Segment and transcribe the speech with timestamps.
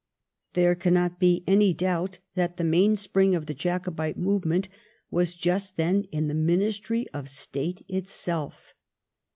[0.53, 4.67] There cannot be any doubt that the main spring of the Jacobite movement
[5.11, 8.73] was just then in the Ministry of State itself.